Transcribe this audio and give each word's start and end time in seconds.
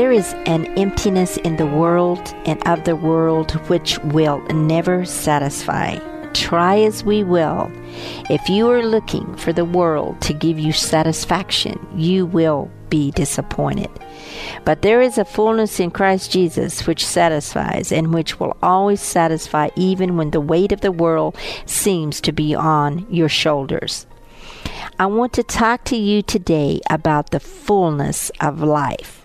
There 0.00 0.12
is 0.12 0.32
an 0.46 0.64
emptiness 0.78 1.36
in 1.36 1.56
the 1.56 1.66
world 1.66 2.34
and 2.46 2.66
of 2.66 2.84
the 2.84 2.96
world 2.96 3.50
which 3.68 3.98
will 3.98 4.40
never 4.46 5.04
satisfy. 5.04 5.98
Try 6.32 6.78
as 6.80 7.04
we 7.04 7.22
will, 7.22 7.70
if 8.30 8.48
you 8.48 8.70
are 8.70 8.82
looking 8.82 9.36
for 9.36 9.52
the 9.52 9.66
world 9.66 10.18
to 10.22 10.32
give 10.32 10.58
you 10.58 10.72
satisfaction, 10.72 11.86
you 11.94 12.24
will 12.24 12.70
be 12.88 13.10
disappointed. 13.10 13.90
But 14.64 14.80
there 14.80 15.02
is 15.02 15.18
a 15.18 15.24
fullness 15.26 15.78
in 15.78 15.90
Christ 15.90 16.32
Jesus 16.32 16.86
which 16.86 17.04
satisfies 17.04 17.92
and 17.92 18.14
which 18.14 18.40
will 18.40 18.56
always 18.62 19.02
satisfy 19.02 19.68
even 19.76 20.16
when 20.16 20.30
the 20.30 20.40
weight 20.40 20.72
of 20.72 20.80
the 20.80 20.92
world 20.92 21.36
seems 21.66 22.22
to 22.22 22.32
be 22.32 22.54
on 22.54 23.06
your 23.10 23.28
shoulders. 23.28 24.06
I 24.98 25.04
want 25.04 25.34
to 25.34 25.42
talk 25.42 25.84
to 25.84 25.96
you 25.96 26.22
today 26.22 26.80
about 26.88 27.32
the 27.32 27.40
fullness 27.40 28.32
of 28.40 28.62
life. 28.62 29.19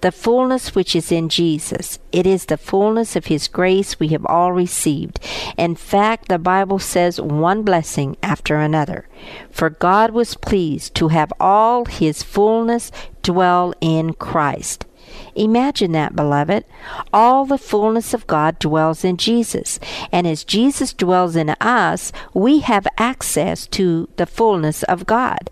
The 0.00 0.12
fullness 0.12 0.74
which 0.74 0.96
is 0.96 1.12
in 1.12 1.28
Jesus. 1.28 1.98
It 2.12 2.26
is 2.26 2.46
the 2.46 2.56
fullness 2.56 3.16
of 3.16 3.26
His 3.26 3.48
grace 3.48 3.98
we 3.98 4.08
have 4.08 4.26
all 4.26 4.52
received. 4.52 5.18
In 5.56 5.74
fact, 5.74 6.28
the 6.28 6.38
Bible 6.38 6.78
says 6.78 7.20
one 7.20 7.62
blessing 7.62 8.16
after 8.22 8.56
another. 8.56 9.08
For 9.50 9.70
God 9.70 10.10
was 10.10 10.34
pleased 10.34 10.94
to 10.96 11.08
have 11.08 11.32
all 11.40 11.84
His 11.84 12.22
fullness 12.22 12.90
dwell 13.22 13.74
in 13.80 14.14
Christ. 14.14 14.86
Imagine 15.34 15.92
that, 15.92 16.16
beloved. 16.16 16.64
All 17.12 17.44
the 17.44 17.58
fullness 17.58 18.14
of 18.14 18.26
God 18.26 18.58
dwells 18.58 19.04
in 19.04 19.16
Jesus. 19.16 19.78
And 20.10 20.26
as 20.26 20.44
Jesus 20.44 20.92
dwells 20.92 21.36
in 21.36 21.50
us, 21.60 22.12
we 22.32 22.60
have 22.60 22.86
access 22.98 23.66
to 23.68 24.08
the 24.16 24.26
fullness 24.26 24.82
of 24.84 25.06
God. 25.06 25.50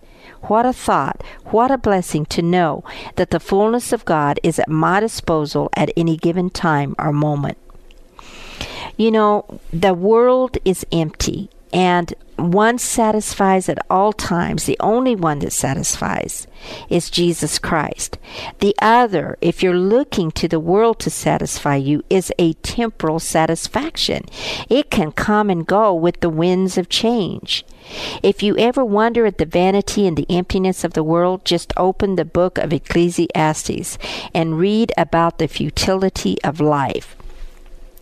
What 0.49 0.67
a 0.67 0.73
thought, 0.73 1.23
what 1.47 1.71
a 1.71 1.79
blessing 1.79 2.27
to 2.27 2.43
know 2.43 2.85
that 3.17 3.31
the 3.31 3.41
fullness 3.41 3.93
of 3.93 4.05
God 4.05 4.39
is 4.43 4.59
at 4.59 4.69
my 4.69 5.01
disposal 5.01 5.71
at 5.75 5.91
any 5.97 6.17
given 6.17 6.51
time 6.51 6.95
or 6.99 7.13
moment. 7.13 7.57
You 8.97 9.11
know, 9.11 9.61
the 9.73 9.95
world 9.95 10.59
is 10.65 10.87
empty 10.93 11.49
and 11.75 12.15
one 12.37 12.79
satisfies 12.79 13.69
at 13.69 13.85
all 13.91 14.13
times. 14.13 14.65
The 14.65 14.77
only 14.79 15.17
one 15.17 15.41
that 15.41 15.53
satisfies 15.53 16.47
is 16.89 17.11
Jesus 17.11 17.59
Christ. 17.59 18.17
The 18.61 18.77
other, 18.81 19.37
if 19.41 19.63
you're 19.63 19.77
looking 19.77 20.31
to 20.33 20.47
the 20.47 20.61
world 20.61 21.01
to 21.01 21.11
satisfy 21.11 21.77
you, 21.77 22.05
is 22.09 22.33
a 22.39 22.53
temporal 22.55 23.19
satisfaction. 23.19 24.25
It 24.71 24.91
can 24.91 25.11
come 25.11 25.51
and 25.51 25.67
go 25.67 25.93
with 25.93 26.21
the 26.21 26.31
winds 26.31 26.79
of 26.79 26.89
change. 26.89 27.65
If 28.23 28.43
you 28.43 28.57
ever 28.57 28.85
wonder 28.85 29.27
at 29.27 29.39
the 29.39 29.45
vanity 29.45 30.07
and 30.07 30.17
the 30.17 30.31
emptiness 30.31 30.85
of 30.85 30.95
the 30.95 31.03
world, 31.03 31.45
just 31.45 31.73
open 31.77 32.15
the 32.15 32.25
book 32.25 32.57
of 32.57 32.73
Ecclesiastes 32.73 33.99
and 34.33 34.59
read 34.59 34.93
about 34.97 35.39
the 35.39 35.49
futility 35.49 36.39
of 36.45 36.61
life. 36.61 37.17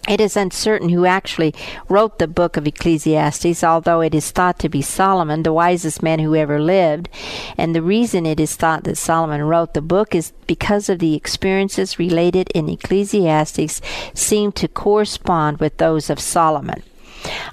It 0.08 0.20
is 0.20 0.36
uncertain 0.36 0.89
who 0.89 1.06
actually 1.06 1.55
wrote 1.89 2.19
the 2.19 2.27
book 2.27 2.56
of 2.56 2.67
Ecclesiastes, 2.67 3.62
although 3.62 4.00
it 4.00 4.17
is 4.17 4.33
thought 4.33 4.58
to 4.58 4.68
be 4.68 4.83
Solomon, 4.83 5.45
the 5.45 5.52
wisest 5.52 6.02
man 6.02 6.18
who 6.18 6.35
ever 6.35 6.61
lived. 6.61 7.08
And 7.57 7.73
the 7.73 7.83
reason 7.83 8.27
it 8.27 8.40
is 8.40 8.57
thought 8.57 8.83
that 8.83 8.98
Solomon 8.98 9.42
wrote 9.42 9.74
the 9.74 9.80
book 9.80 10.13
is 10.13 10.33
because 10.48 10.89
of 10.89 10.98
the 10.98 11.14
experiences 11.14 12.01
related 12.01 12.51
in 12.52 12.68
Ecclesiastes 12.68 13.80
seem 14.13 14.51
to 14.52 14.67
correspond 14.67 15.58
with 15.58 15.77
those 15.77 16.11
of 16.11 16.19
Solomon. 16.19 16.83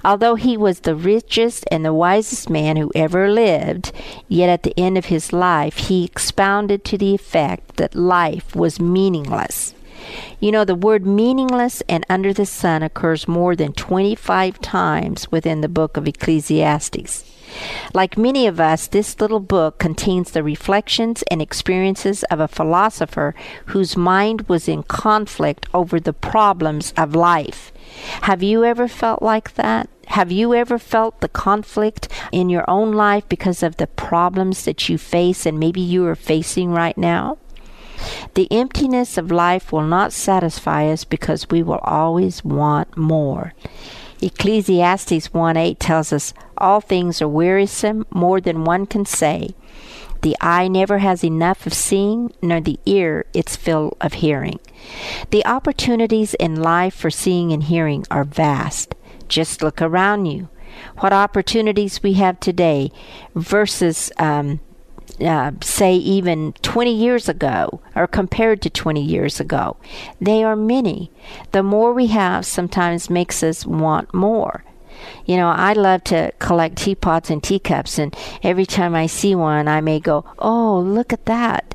Although 0.04 0.34
he 0.34 0.56
was 0.56 0.80
the 0.80 0.96
richest 0.96 1.64
and 1.70 1.84
the 1.84 1.94
wisest 1.94 2.50
man 2.50 2.76
who 2.76 2.90
ever 2.96 3.30
lived, 3.30 3.92
yet 4.26 4.48
at 4.48 4.64
the 4.64 4.74
end 4.76 4.98
of 4.98 5.06
his 5.06 5.32
life 5.32 5.76
he 5.76 6.04
expounded 6.04 6.84
to 6.86 6.98
the 6.98 7.14
effect 7.14 7.76
that 7.76 7.94
life 7.94 8.56
was 8.56 8.80
meaningless. 8.80 9.72
You 10.40 10.52
know, 10.52 10.64
the 10.64 10.74
word 10.74 11.06
meaningless 11.06 11.82
and 11.88 12.04
under 12.08 12.32
the 12.32 12.46
sun 12.46 12.82
occurs 12.82 13.28
more 13.28 13.54
than 13.54 13.72
25 13.72 14.60
times 14.60 15.30
within 15.30 15.60
the 15.60 15.68
book 15.68 15.96
of 15.96 16.08
Ecclesiastes. 16.08 17.24
Like 17.92 18.16
many 18.16 18.46
of 18.46 18.60
us, 18.60 18.86
this 18.86 19.20
little 19.20 19.40
book 19.40 19.78
contains 19.78 20.30
the 20.30 20.42
reflections 20.42 21.24
and 21.30 21.42
experiences 21.42 22.22
of 22.24 22.40
a 22.40 22.48
philosopher 22.48 23.34
whose 23.66 23.96
mind 23.96 24.42
was 24.42 24.68
in 24.68 24.84
conflict 24.84 25.66
over 25.74 25.98
the 25.98 26.12
problems 26.12 26.92
of 26.96 27.14
life. 27.14 27.72
Have 28.22 28.42
you 28.42 28.64
ever 28.64 28.86
felt 28.86 29.22
like 29.22 29.54
that? 29.54 29.88
Have 30.08 30.32
you 30.32 30.54
ever 30.54 30.78
felt 30.78 31.20
the 31.20 31.28
conflict 31.28 32.08
in 32.32 32.48
your 32.48 32.68
own 32.68 32.92
life 32.92 33.28
because 33.28 33.62
of 33.62 33.76
the 33.76 33.86
problems 33.86 34.64
that 34.64 34.88
you 34.88 34.98
face 34.98 35.46
and 35.46 35.58
maybe 35.58 35.80
you 35.80 36.06
are 36.06 36.16
facing 36.16 36.70
right 36.70 36.98
now? 36.98 37.38
The 38.34 38.48
emptiness 38.50 39.18
of 39.18 39.30
life 39.30 39.72
will 39.72 39.82
not 39.82 40.12
satisfy 40.12 40.88
us 40.88 41.04
because 41.04 41.50
we 41.50 41.62
will 41.62 41.80
always 41.82 42.44
want 42.44 42.96
more. 42.96 43.54
Ecclesiastes 44.22 45.32
1 45.32 45.56
8 45.56 45.80
tells 45.80 46.12
us, 46.12 46.34
All 46.58 46.80
things 46.80 47.22
are 47.22 47.28
wearisome, 47.28 48.06
more 48.10 48.40
than 48.40 48.64
one 48.64 48.86
can 48.86 49.04
say. 49.04 49.54
The 50.22 50.36
eye 50.40 50.68
never 50.68 50.98
has 50.98 51.24
enough 51.24 51.66
of 51.66 51.72
seeing, 51.72 52.32
nor 52.42 52.60
the 52.60 52.78
ear 52.84 53.24
its 53.32 53.56
fill 53.56 53.96
of 54.00 54.14
hearing. 54.14 54.60
The 55.30 55.44
opportunities 55.46 56.34
in 56.34 56.60
life 56.60 56.94
for 56.94 57.10
seeing 57.10 57.52
and 57.52 57.62
hearing 57.62 58.04
are 58.10 58.24
vast. 58.24 58.94
Just 59.28 59.62
look 59.62 59.80
around 59.80 60.26
you. 60.26 60.48
What 60.98 61.12
opportunities 61.12 62.02
we 62.02 62.14
have 62.14 62.38
today 62.38 62.92
versus 63.34 64.12
um, 64.18 64.60
uh, 65.20 65.52
say 65.62 65.94
even 65.94 66.52
20 66.62 66.92
years 66.94 67.28
ago 67.28 67.80
or 67.94 68.06
compared 68.06 68.62
to 68.62 68.70
20 68.70 69.02
years 69.02 69.40
ago. 69.40 69.76
They 70.20 70.42
are 70.44 70.56
many. 70.56 71.10
The 71.52 71.62
more 71.62 71.92
we 71.92 72.08
have 72.08 72.46
sometimes 72.46 73.10
makes 73.10 73.42
us 73.42 73.66
want 73.66 74.12
more. 74.14 74.64
You 75.24 75.36
know, 75.36 75.48
I 75.48 75.72
love 75.72 76.04
to 76.04 76.32
collect 76.38 76.76
teapots 76.76 77.30
and 77.30 77.42
teacups, 77.42 77.98
and 77.98 78.14
every 78.42 78.66
time 78.66 78.94
I 78.94 79.06
see 79.06 79.34
one, 79.34 79.66
I 79.66 79.80
may 79.80 79.98
go, 79.98 80.24
Oh, 80.38 80.78
look 80.78 81.12
at 81.12 81.24
that. 81.26 81.74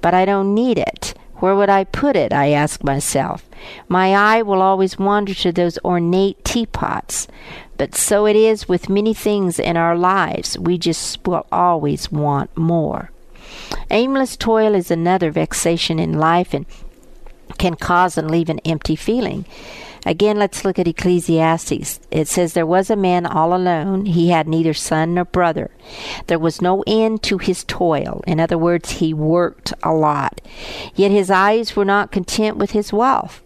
But 0.00 0.14
I 0.14 0.24
don't 0.24 0.54
need 0.54 0.78
it. 0.78 1.14
Where 1.38 1.54
would 1.54 1.68
I 1.68 1.84
put 1.84 2.16
it? 2.16 2.32
I 2.32 2.50
ask 2.50 2.82
myself. 2.82 3.48
My 3.88 4.14
eye 4.14 4.42
will 4.42 4.62
always 4.62 4.98
wander 4.98 5.34
to 5.34 5.52
those 5.52 5.78
ornate 5.84 6.44
teapots. 6.44 7.28
But 7.76 7.94
so 7.94 8.26
it 8.26 8.36
is 8.36 8.68
with 8.68 8.88
many 8.88 9.12
things 9.12 9.58
in 9.58 9.76
our 9.76 9.96
lives. 9.96 10.58
We 10.58 10.78
just 10.78 11.26
will 11.26 11.46
always 11.52 12.10
want 12.10 12.56
more. 12.56 13.10
Aimless 13.90 14.36
toil 14.36 14.74
is 14.74 14.90
another 14.90 15.30
vexation 15.30 15.98
in 15.98 16.14
life 16.14 16.54
and 16.54 16.64
can 17.58 17.74
cause 17.74 18.16
and 18.16 18.30
leave 18.30 18.48
an 18.48 18.60
empty 18.64 18.96
feeling. 18.96 19.44
Again, 20.06 20.38
let's 20.38 20.64
look 20.64 20.78
at 20.78 20.86
Ecclesiastes. 20.86 21.98
It 22.12 22.28
says, 22.28 22.52
There 22.52 22.64
was 22.64 22.90
a 22.90 22.96
man 22.96 23.26
all 23.26 23.52
alone. 23.52 24.06
He 24.06 24.28
had 24.28 24.46
neither 24.46 24.72
son 24.72 25.14
nor 25.14 25.24
brother. 25.24 25.72
There 26.28 26.38
was 26.38 26.62
no 26.62 26.84
end 26.86 27.24
to 27.24 27.38
his 27.38 27.64
toil. 27.64 28.22
In 28.24 28.38
other 28.38 28.56
words, 28.56 28.92
he 28.92 29.12
worked 29.12 29.74
a 29.82 29.92
lot. 29.92 30.40
Yet 30.94 31.10
his 31.10 31.28
eyes 31.28 31.74
were 31.74 31.84
not 31.84 32.12
content 32.12 32.56
with 32.56 32.70
his 32.70 32.92
wealth. 32.92 33.42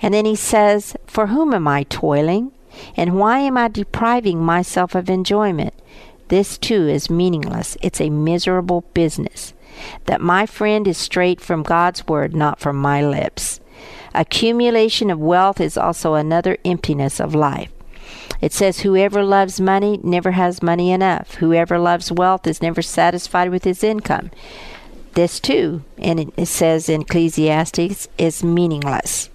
And 0.00 0.14
then 0.14 0.26
he 0.26 0.36
says, 0.36 0.96
For 1.06 1.26
whom 1.26 1.52
am 1.52 1.66
I 1.66 1.82
toiling? 1.82 2.52
And 2.96 3.18
why 3.18 3.40
am 3.40 3.56
I 3.56 3.66
depriving 3.66 4.38
myself 4.38 4.94
of 4.94 5.10
enjoyment? 5.10 5.74
This 6.28 6.56
too 6.56 6.86
is 6.86 7.10
meaningless. 7.10 7.76
It's 7.82 8.00
a 8.00 8.10
miserable 8.10 8.82
business. 8.94 9.54
That 10.04 10.20
my 10.20 10.46
friend 10.46 10.86
is 10.86 10.98
straight 10.98 11.40
from 11.40 11.64
God's 11.64 12.06
word, 12.06 12.34
not 12.34 12.60
from 12.60 12.76
my 12.76 13.04
lips. 13.04 13.60
Accumulation 14.16 15.10
of 15.10 15.20
wealth 15.20 15.60
is 15.60 15.76
also 15.76 16.14
another 16.14 16.56
emptiness 16.64 17.20
of 17.20 17.34
life. 17.34 17.70
It 18.40 18.52
says, 18.52 18.80
Whoever 18.80 19.22
loves 19.22 19.60
money 19.60 20.00
never 20.02 20.32
has 20.32 20.62
money 20.62 20.90
enough. 20.90 21.34
Whoever 21.34 21.78
loves 21.78 22.10
wealth 22.10 22.46
is 22.46 22.62
never 22.62 22.80
satisfied 22.80 23.50
with 23.50 23.64
his 23.64 23.84
income. 23.84 24.30
This 25.12 25.38
too, 25.38 25.82
and 25.98 26.32
it 26.36 26.46
says 26.46 26.88
in 26.88 27.02
Ecclesiastes, 27.02 28.08
is 28.16 28.42
meaningless. 28.42 29.28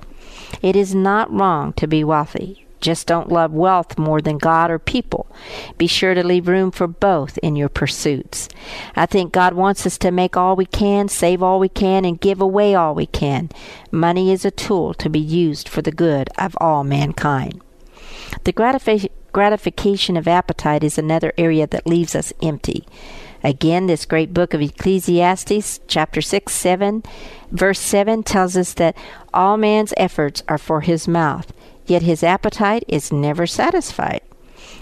It 0.62 0.76
is 0.76 0.94
not 0.96 1.32
wrong 1.32 1.74
to 1.74 1.88
be 1.88 2.04
wealthy. 2.04 2.66
Just 2.82 3.08
don't 3.08 3.30
love 3.30 3.54
wealth 3.54 3.98
more 3.98 4.20
than 4.22 4.40
God 4.40 4.70
or 4.72 4.80
people. 4.80 5.28
Be 5.78 5.88
sure 5.88 6.14
to 6.14 6.26
leave 6.26 6.48
room 6.48 6.72
for 6.72 6.88
both 6.88 7.38
in 7.38 7.56
your 7.56 7.70
pursuits. 7.70 8.50
I 8.96 9.06
think 9.06 9.32
God 9.32 9.54
wants 9.54 9.86
us 9.86 9.98
to 10.00 10.12
make 10.12 10.36
all 10.36 10.56
we 10.56 10.66
can, 10.66 11.08
save 11.08 11.44
all 11.44 11.60
we 11.60 11.70
can, 11.70 12.04
and 12.04 12.20
give 12.20 12.42
away 12.42 12.74
all 12.76 12.96
we 12.96 13.06
can. 13.06 13.50
Money 13.92 14.32
is 14.32 14.44
a 14.44 14.52
tool 14.52 14.94
to 14.96 15.10
be 15.10 15.20
used 15.20 15.70
for 15.70 15.82
the 15.82 15.92
good 15.92 16.30
of 16.38 16.58
all 16.60 16.84
mankind. 16.84 17.62
The 18.44 18.52
gratification 19.32 20.18
of 20.18 20.28
appetite 20.28 20.84
is 20.84 20.98
another 20.98 21.34
area 21.38 21.68
that 21.68 21.86
leaves 21.86 22.16
us 22.16 22.34
empty. 22.42 22.86
Again, 23.44 23.88
this 23.88 24.06
great 24.06 24.34
book 24.34 24.54
of 24.54 24.62
Ecclesiastes, 24.62 25.80
chapter 25.88 26.22
6, 26.22 26.54
7, 26.54 27.04
verse 27.52 27.80
7 27.80 28.24
tells 28.24 28.56
us 28.56 28.74
that 28.76 28.96
all 29.34 29.58
man's 29.58 29.94
efforts 29.98 30.44
are 30.48 30.60
for 30.60 30.82
his 30.82 31.08
mouth, 31.08 31.52
yet 31.92 32.02
his 32.02 32.24
appetite 32.24 32.84
is 32.88 33.12
never 33.12 33.46
satisfied. 33.46 34.22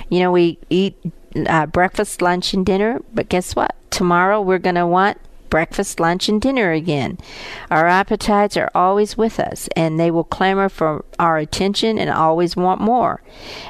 You 0.10 0.20
know, 0.20 0.32
we 0.32 0.60
eat 0.70 0.96
uh, 1.48 1.66
breakfast, 1.66 2.22
lunch, 2.22 2.54
and 2.54 2.66
dinner, 2.66 3.02
but 3.14 3.30
guess 3.30 3.56
what? 3.56 3.76
Tomorrow 3.90 4.42
we're 4.42 4.60
going 4.60 4.76
to 4.76 4.88
want 4.88 5.18
breakfast, 5.50 6.00
lunch, 6.00 6.30
and 6.30 6.42
dinner 6.42 6.72
again. 6.72 7.18
Our 7.70 7.88
appetites 7.88 8.58
are 8.58 8.72
always 8.76 9.18
with 9.18 9.40
us, 9.40 9.70
and 9.76 10.00
they 10.00 10.12
will 10.12 10.24
clamor 10.24 10.70
for 10.70 11.06
our 11.18 11.38
attention 11.38 11.98
and 11.98 12.10
always 12.10 12.56
want 12.56 12.82
more. 12.82 13.22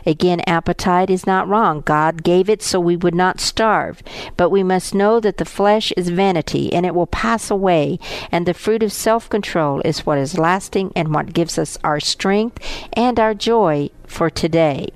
Again, 0.06 0.42
appetite 0.42 1.10
is 1.10 1.26
not 1.26 1.48
wrong. 1.48 1.82
God 1.82 2.24
gave 2.24 2.50
it 2.50 2.62
so 2.62 2.80
we 2.80 2.96
would 2.96 3.16
not 3.16 3.40
starve. 3.40 4.02
But 4.38 4.50
we 4.50 4.64
must 4.64 4.96
know 4.96 5.20
that 5.20 5.38
the 5.38 5.46
flesh 5.46 5.92
is 5.94 6.10
vanity, 6.10 6.72
and 6.74 6.86
it 6.86 6.96
will 6.96 7.08
pass 7.08 7.50
away, 7.50 8.00
and 8.32 8.46
the 8.46 8.54
fruit 8.54 8.84
of 8.84 8.92
self 8.92 9.30
control 9.30 9.82
is 9.82 10.06
what 10.06 10.18
is 10.18 10.38
lasting 10.38 10.92
and 10.96 11.14
what 11.14 11.34
gives 11.34 11.58
us 11.58 11.78
our 11.84 12.00
strength 12.00 12.60
and 12.94 13.20
our 13.20 13.34
joy 13.34 13.90
for 14.06 14.30
today. 14.30 14.90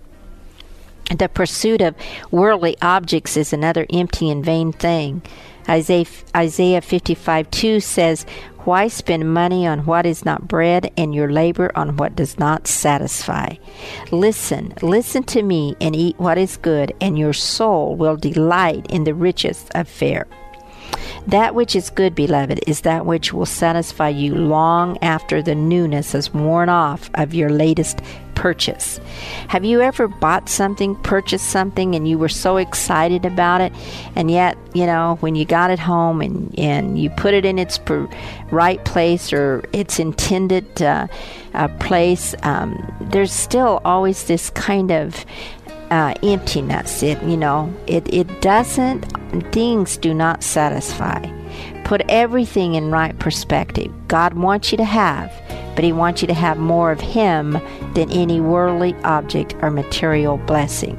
The 1.15 1.29
pursuit 1.29 1.81
of 1.81 1.95
worldly 2.31 2.75
objects 2.81 3.37
is 3.37 3.53
another 3.53 3.85
empty 3.91 4.31
and 4.31 4.43
vain 4.43 4.71
thing. 4.71 5.21
Isaiah, 5.67 6.05
Isaiah 6.35 6.81
55 6.81 7.49
2 7.51 7.79
says, 7.79 8.25
Why 8.59 8.87
spend 8.87 9.33
money 9.33 9.65
on 9.65 9.85
what 9.85 10.05
is 10.05 10.25
not 10.25 10.47
bread 10.47 10.91
and 10.97 11.13
your 11.13 11.31
labor 11.31 11.71
on 11.75 11.97
what 11.97 12.15
does 12.15 12.37
not 12.37 12.67
satisfy? 12.67 13.55
Listen, 14.11 14.73
listen 14.81 15.23
to 15.23 15.43
me 15.43 15.75
and 15.79 15.95
eat 15.95 16.19
what 16.19 16.37
is 16.37 16.57
good, 16.57 16.93
and 17.01 17.17
your 17.17 17.33
soul 17.33 17.95
will 17.95 18.15
delight 18.15 18.85
in 18.89 19.03
the 19.03 19.13
richest 19.13 19.69
of 19.75 19.87
fare. 19.87 20.27
That 21.27 21.55
which 21.55 21.75
is 21.75 21.89
good, 21.89 22.15
beloved, 22.15 22.59
is 22.67 22.81
that 22.81 23.05
which 23.05 23.31
will 23.33 23.45
satisfy 23.45 24.09
you 24.09 24.35
long 24.35 24.97
after 25.01 25.41
the 25.41 25.55
newness 25.55 26.11
has 26.11 26.33
worn 26.33 26.69
off 26.69 27.09
of 27.13 27.33
your 27.33 27.49
latest 27.49 28.01
purchase. 28.43 28.99
Have 29.47 29.63
you 29.63 29.79
ever 29.79 30.09
bought 30.09 30.49
something, 30.49 30.95
purchased 30.95 31.49
something, 31.49 31.95
and 31.95 32.09
you 32.09 32.17
were 32.17 32.27
so 32.27 32.57
excited 32.57 33.25
about 33.25 33.61
it, 33.61 33.71
and 34.17 34.29
yet, 34.29 34.57
you 34.73 34.85
know, 34.85 35.17
when 35.21 35.33
you 35.33 35.45
got 35.45 35.71
it 35.71 35.79
home 35.79 36.19
and, 36.19 36.53
and 36.59 36.99
you 37.01 37.09
put 37.09 37.33
it 37.33 37.45
in 37.45 37.57
its 37.57 37.77
per, 37.77 38.05
right 38.51 38.83
place 38.83 39.31
or 39.31 39.63
its 39.71 39.97
intended 39.97 40.81
uh, 40.81 41.07
uh, 41.53 41.69
place, 41.79 42.35
um, 42.43 42.75
there's 42.99 43.31
still 43.31 43.79
always 43.85 44.25
this 44.25 44.49
kind 44.49 44.91
of 44.91 45.25
uh, 45.89 46.13
emptiness. 46.21 47.01
It, 47.01 47.23
you 47.23 47.37
know, 47.37 47.73
it, 47.87 48.13
it 48.13 48.41
doesn't, 48.41 49.03
things 49.53 49.95
do 49.95 50.13
not 50.13 50.43
satisfy. 50.43 51.21
Put 51.85 52.01
everything 52.09 52.75
in 52.75 52.91
right 52.91 53.17
perspective. 53.19 53.89
God 54.09 54.33
wants 54.33 54.71
you 54.71 54.77
to 54.77 54.83
have, 54.85 55.31
but 55.75 55.83
He 55.83 55.91
wants 55.91 56.21
you 56.21 56.27
to 56.27 56.33
have 56.33 56.57
more 56.57 56.91
of 56.91 56.99
Him 56.99 57.59
than 57.93 58.11
any 58.11 58.39
worldly 58.39 58.95
object 59.03 59.55
or 59.61 59.71
material 59.71 60.37
blessing. 60.37 60.97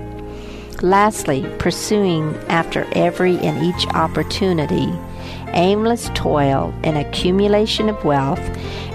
Lastly, 0.83 1.47
pursuing 1.59 2.35
after 2.49 2.87
every 2.93 3.39
and 3.39 3.65
each 3.65 3.87
opportunity, 3.95 4.93
aimless 5.49 6.11
toil 6.15 6.75
and 6.83 6.99
accumulation 6.99 7.89
of 7.89 8.05
wealth, 8.05 8.43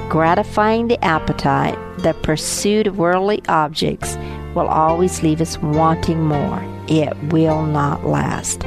gratifying 0.10 0.88
the 0.88 1.04
appetite, 1.04 1.78
the 2.00 2.14
pursuit 2.16 2.88
of 2.88 2.98
worldly 2.98 3.42
objects 3.48 4.16
will 4.56 4.68
always 4.68 5.24
leave 5.24 5.42
us 5.42 5.58
wanting 5.60 6.22
more 6.22 6.64
it 6.90 7.16
will 7.32 7.64
not 7.64 8.06
last. 8.06 8.64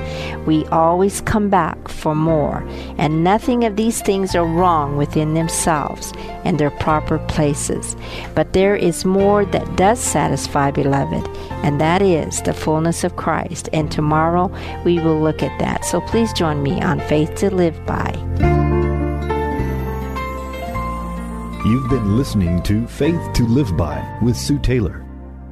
We 0.47 0.65
always 0.67 1.21
come 1.21 1.51
back 1.51 1.89
for 1.89 2.15
more, 2.15 2.65
and 2.97 3.25
nothing 3.25 3.65
of 3.65 3.77
these 3.77 4.01
things 4.01 4.35
are 4.37 4.47
wrong 4.47 4.97
within 4.97 5.35
themselves 5.35 6.13
and 6.45 6.59
their 6.59 6.71
proper 6.71 7.19
places. 7.19 7.97
But 8.35 8.53
there 8.53 8.77
is 8.77 9.05
more 9.05 9.45
that 9.47 9.77
does 9.77 9.99
satisfy, 9.99 10.71
beloved, 10.71 11.29
and 11.65 11.81
that 11.81 12.01
is 12.01 12.41
the 12.43 12.55
fullness 12.55 13.03
of 13.03 13.17
Christ. 13.17 13.69
And 13.73 13.91
tomorrow 13.91 14.53
we 14.85 15.01
will 15.01 15.21
look 15.21 15.43
at 15.43 15.59
that. 15.59 15.85
So 15.85 16.01
please 16.01 16.33
join 16.33 16.63
me 16.63 16.81
on 16.81 17.01
Faith 17.01 17.35
to 17.37 17.53
Live 17.53 17.85
By. 17.87 18.13
You've 21.65 21.91
been 21.91 22.17
listening 22.17 22.63
to 22.65 22.87
Faith 22.87 23.33
to 23.35 23.47
Live 23.47 23.77
By 23.77 24.19
with 24.21 24.37
Sue 24.37 24.59
Taylor. 24.59 25.05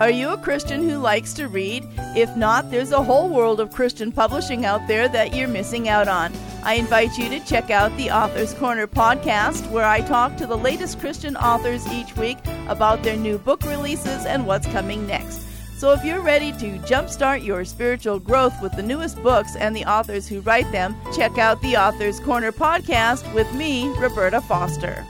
Are 0.00 0.08
you 0.08 0.30
a 0.30 0.38
Christian 0.38 0.88
who 0.88 0.96
likes 0.96 1.34
to 1.34 1.46
read? 1.46 1.86
If 2.16 2.34
not, 2.34 2.70
there's 2.70 2.90
a 2.90 3.02
whole 3.02 3.28
world 3.28 3.60
of 3.60 3.70
Christian 3.70 4.10
publishing 4.10 4.64
out 4.64 4.88
there 4.88 5.08
that 5.08 5.34
you're 5.34 5.46
missing 5.46 5.90
out 5.90 6.08
on. 6.08 6.32
I 6.62 6.76
invite 6.76 7.18
you 7.18 7.28
to 7.28 7.38
check 7.40 7.68
out 7.68 7.94
the 7.98 8.10
Author's 8.10 8.54
Corner 8.54 8.86
podcast, 8.86 9.70
where 9.70 9.84
I 9.84 10.00
talk 10.00 10.38
to 10.38 10.46
the 10.46 10.56
latest 10.56 11.00
Christian 11.00 11.36
authors 11.36 11.86
each 11.88 12.16
week 12.16 12.38
about 12.66 13.02
their 13.02 13.16
new 13.18 13.36
book 13.36 13.62
releases 13.64 14.24
and 14.24 14.46
what's 14.46 14.66
coming 14.68 15.06
next. 15.06 15.44
So 15.78 15.92
if 15.92 16.02
you're 16.02 16.22
ready 16.22 16.52
to 16.52 16.78
jumpstart 16.78 17.44
your 17.44 17.66
spiritual 17.66 18.20
growth 18.20 18.54
with 18.62 18.72
the 18.76 18.82
newest 18.82 19.22
books 19.22 19.54
and 19.54 19.76
the 19.76 19.84
authors 19.84 20.26
who 20.26 20.40
write 20.40 20.72
them, 20.72 20.96
check 21.14 21.36
out 21.36 21.60
the 21.60 21.76
Author's 21.76 22.20
Corner 22.20 22.52
podcast 22.52 23.30
with 23.34 23.52
me, 23.52 23.92
Roberta 23.98 24.40
Foster. 24.40 25.04